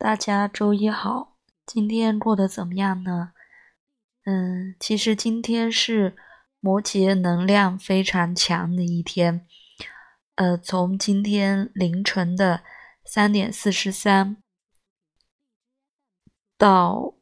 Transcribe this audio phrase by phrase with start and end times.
[0.00, 3.34] 大家周一好，今天过得怎么样呢？
[4.24, 6.16] 嗯，其实今天是
[6.58, 9.46] 摩羯能量非常强的一天。
[10.36, 12.62] 呃，从今天凌晨的
[13.04, 14.38] 三点四十三
[16.56, 17.12] 到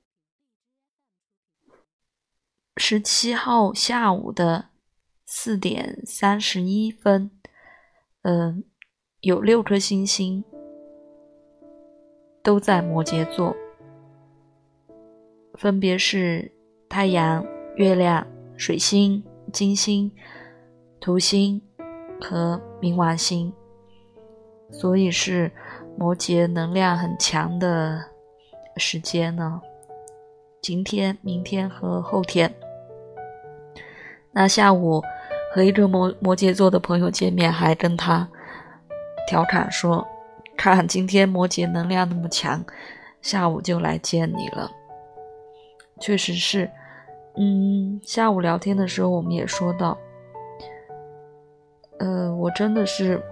[2.77, 4.69] 十七号下午的
[5.27, 7.33] 四点三十一分，
[8.23, 8.63] 嗯，
[9.23, 10.45] 有六颗星星。
[12.49, 13.55] 都在摩羯座，
[15.53, 16.51] 分别是
[16.89, 17.45] 太阳、
[17.77, 20.11] 月亮、水星、金星、
[20.99, 21.61] 土星
[22.19, 23.53] 和冥王星，
[24.71, 25.53] 所以是
[25.99, 28.03] 摩羯能量很强的
[28.79, 29.61] 时间呢。
[30.63, 32.51] 今天、明天和后天，
[34.33, 35.03] 那下午
[35.53, 38.27] 和一个摩摩羯座的朋友见面，还跟他
[39.27, 40.09] 调侃说。
[40.59, 42.63] 看今天摩羯能量那么强，
[43.23, 44.69] 下午就来见你了。
[46.01, 46.69] 确实是，
[47.37, 49.97] 嗯，下午聊天的时候我们也说到，
[52.01, 53.23] 呃，我真的是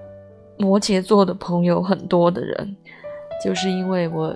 [0.56, 2.77] 摩羯座的朋友很多的人，
[3.44, 4.34] 就是因为我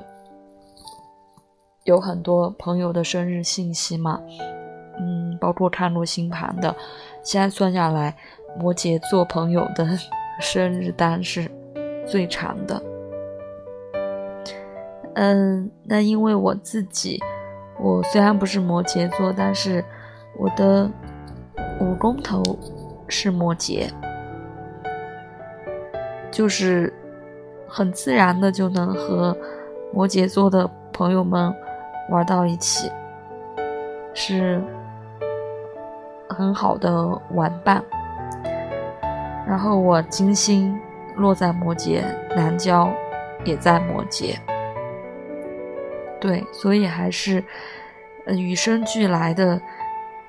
[1.84, 4.20] 有很多朋友的生日信息嘛，
[4.98, 6.74] 嗯，包括看过星盘的，
[7.22, 8.16] 现在算下来，
[8.58, 9.88] 摩羯座朋友的
[10.40, 11.48] 生日单是。
[12.10, 12.82] 最长的，
[15.14, 17.22] 嗯，那因为我自己，
[17.78, 19.84] 我虽然不是摩羯座，但是
[20.36, 20.90] 我的
[21.78, 22.42] 五宫头
[23.06, 23.88] 是摩羯，
[26.32, 26.92] 就是
[27.68, 29.36] 很自然的就能和
[29.94, 31.54] 摩羯座的朋友们
[32.10, 32.90] 玩到一起，
[34.14, 34.60] 是
[36.28, 37.80] 很好的玩伴。
[39.46, 40.76] 然后我金星。
[41.20, 42.02] 落在摩羯，
[42.34, 42.92] 南郊
[43.44, 44.34] 也在摩羯，
[46.18, 47.44] 对，所以还是
[48.24, 49.60] 呃与生俱来的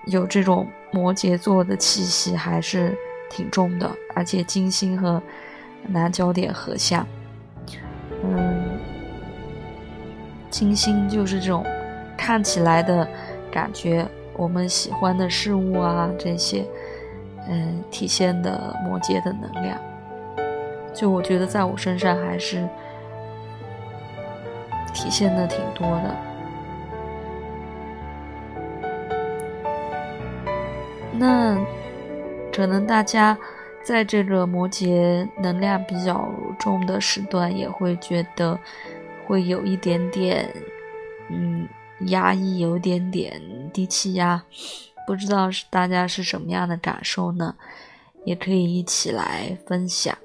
[0.06, 2.96] 有这种摩羯座的气息，还是
[3.30, 3.90] 挺重的。
[4.14, 5.22] 而且金星和
[5.88, 7.08] 南焦点合相，
[8.24, 8.78] 嗯，
[10.50, 11.66] 金星就是这种
[12.18, 13.08] 看起来的
[13.50, 14.06] 感觉，
[14.36, 16.66] 我们喜欢的事物啊，这些
[17.48, 19.78] 嗯体现的摩羯的能量。
[20.94, 22.68] 就我觉得，在我身上还是
[24.94, 26.16] 体现的挺多的。
[31.14, 31.58] 那
[32.52, 33.38] 可能大家
[33.84, 36.30] 在这个摩羯能量比较
[36.60, 38.60] 重的时段，也会觉得
[39.28, 40.54] 会有一点点
[41.30, 41.68] 嗯
[42.08, 43.42] 压抑，有一点点
[43.72, 44.44] 低气压。
[45.08, 47.56] 不知道是大家是什么样的感受呢？
[48.24, 50.16] 也可以一起来分享。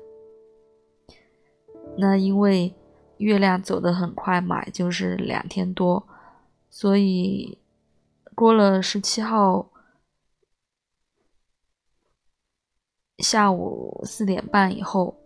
[1.98, 2.74] 那因为
[3.18, 6.06] 月亮走得很快嘛，就是两天多，
[6.68, 7.58] 所以
[8.34, 9.70] 过了十七号
[13.18, 15.16] 下午四点半以后，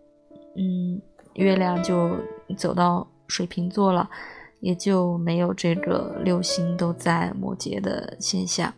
[0.56, 1.02] 嗯，
[1.34, 2.16] 月亮就
[2.56, 4.08] 走到水瓶座了，
[4.60, 8.72] 也就没有这个六星都在摩羯的现象，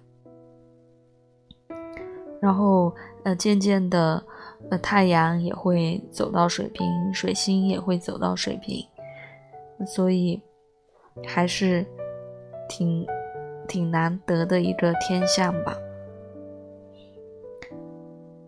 [2.40, 2.94] 然后
[3.24, 4.24] 呃，渐渐的。
[4.70, 8.86] 呃，太阳也会走到水瓶，水星也会走到水瓶，
[9.86, 10.40] 所以
[11.26, 11.84] 还是
[12.68, 13.06] 挺
[13.68, 15.76] 挺难得的一个天象吧。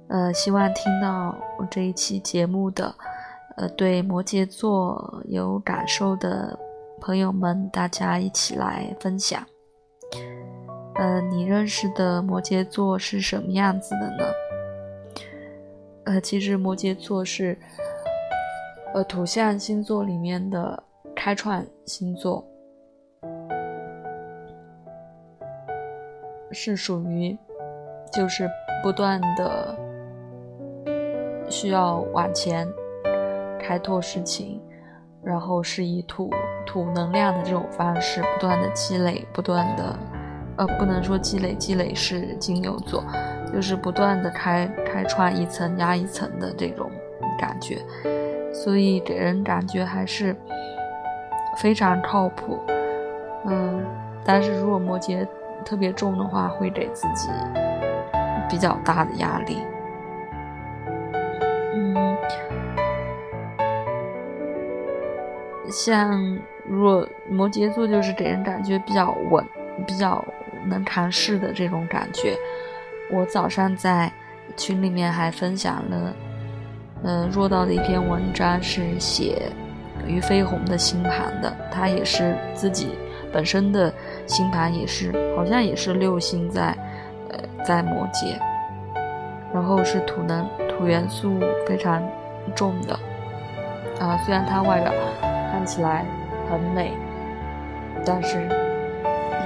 [0.09, 2.95] 呃，希望听到我这一期节目的，
[3.57, 6.59] 呃，对摩羯座有感受的
[7.01, 9.45] 朋友们，大家一起来分享。
[10.95, 14.25] 呃，你认识的摩羯座是什么样子的呢？
[16.05, 17.59] 呃，其实摩羯座是，
[18.93, 20.83] 呃，土象星座里面的
[21.17, 22.47] 开创星座，
[26.51, 27.37] 是属于，
[28.13, 28.51] 就是
[28.83, 29.75] 不断的
[31.49, 32.69] 需要往前
[33.59, 34.61] 开拓事情，
[35.23, 36.31] 然后是以土
[36.67, 39.99] 土能量的这种方式不断的积累，不断的，
[40.59, 43.03] 呃，不能说积累，积累是金牛座。
[43.55, 46.91] 就是不断的开开创一层压一层的这种
[47.39, 47.79] 感觉，
[48.53, 50.35] 所以给人感觉还是
[51.59, 52.61] 非常靠谱。
[53.47, 53.81] 嗯，
[54.25, 55.25] 但是如果摩羯
[55.65, 57.29] 特别重的话，会给自己
[58.49, 59.59] 比较大的压力。
[61.75, 62.17] 嗯，
[65.71, 69.45] 像如果摩羯座就是给人感觉比较稳，
[69.87, 70.25] 比较
[70.65, 72.37] 能扛事的这种感觉。
[73.11, 74.11] 我早上在
[74.57, 76.15] 群里面还分享了
[77.03, 79.51] 嗯弱到的一篇文章是写
[80.07, 82.91] 俞飞鸿的星盘的他也是自己
[83.33, 83.93] 本身的
[84.27, 86.77] 星盘也是好像也是六星在
[87.31, 88.39] 呃在摩羯。
[89.55, 92.03] 然后是土能土元素非常
[92.57, 92.99] 重的。
[94.01, 94.93] 啊虽然它外表
[95.53, 96.05] 看起来
[96.51, 96.93] 很美
[98.05, 98.41] 但是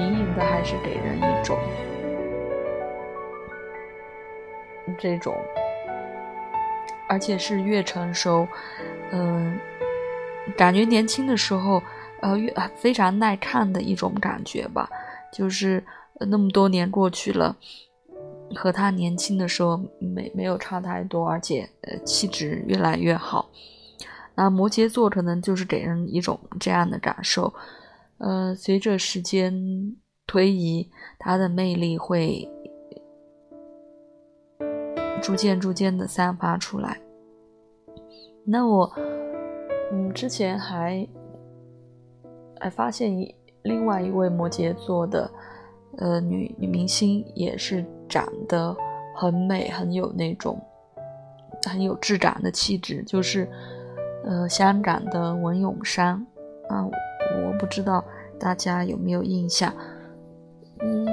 [0.00, 1.58] 隐隐的还是给人一种
[4.98, 5.34] 这种
[7.08, 8.46] 而且是越成熟
[9.12, 9.58] 嗯
[10.56, 11.82] 感觉年轻的时候
[12.20, 14.88] 呃越非常耐看的一种感觉吧。
[15.32, 15.84] 就是
[16.20, 17.56] 那么多年过去了
[18.54, 23.50] 和他年轻的时候没没有差太多而且呃气质越来越好。
[24.34, 27.52] 那摩羯座可能就是给人一种这样的感受
[28.18, 29.96] 呃随着时间
[30.26, 30.88] 推移
[31.18, 32.48] 他的魅力会
[35.20, 37.00] 逐渐逐渐的散发出来。
[38.44, 38.90] 那我
[39.92, 41.06] 嗯之前还
[42.58, 45.30] 还发现一另外一位摩羯座的
[45.98, 48.74] 呃女女明星也是长得
[49.14, 50.58] 很美很有那种
[51.66, 53.48] 很有质感的气质就是
[54.24, 56.14] 呃香港的文咏珊。
[56.68, 56.86] 啊
[57.44, 58.04] 我不知道
[58.38, 59.72] 大家有没有印象。
[60.80, 61.06] 嗯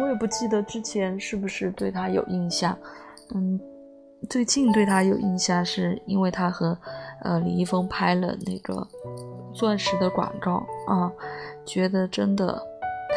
[0.00, 2.76] 我也不记得之前是不是对她有印象
[3.34, 3.58] 嗯，
[4.28, 6.76] 最近对他有印象是因为他和
[7.22, 8.86] 呃李易峰拍了那个
[9.54, 11.10] 钻石的广告，啊，
[11.64, 12.62] 觉得真的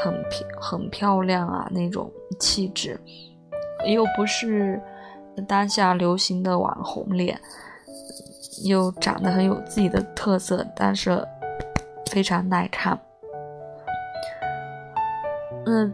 [0.02, 2.10] 很漂很漂亮啊，那种
[2.40, 3.00] 气质，
[3.88, 4.82] 又不是
[5.48, 7.38] 当下流行的网红脸，
[8.64, 11.22] 又长得很有自己的特色，但是
[12.10, 12.98] 非常耐看。
[15.66, 15.94] 嗯。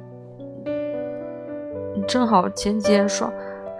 [2.07, 3.31] 正好前几页说。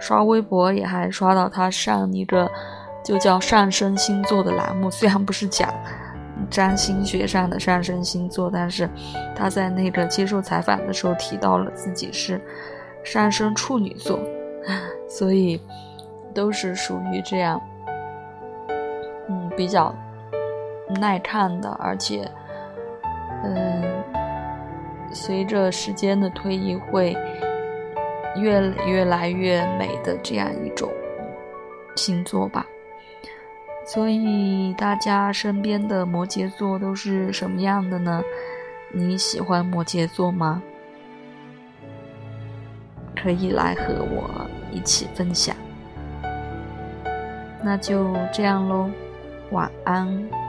[0.02, 2.50] 刷微博也还刷到他上一个
[3.04, 5.72] 就叫上升星座的栏目 虽然不是讲
[6.50, 8.90] 占星学上的上升星座但是
[9.36, 12.40] 他在那个接受采访的时候提到了自己是
[13.04, 14.18] 上升处女座
[15.08, 15.60] 所以
[16.34, 17.60] 都是属于这样
[19.28, 19.94] 嗯比较
[21.00, 22.28] 耐看的而且
[23.44, 23.84] 嗯
[25.12, 27.16] 随着时间的推移会
[28.36, 30.90] 越越来越美的这样一种
[31.94, 32.66] 星座吧。
[33.84, 38.22] 所以大家身边的摩羯座都是什么样的呢？
[38.92, 40.62] 你喜欢摩羯座吗？
[43.16, 45.54] 可以来和我一起分享。
[47.62, 48.90] 那就这样喽
[49.50, 50.41] 晚安。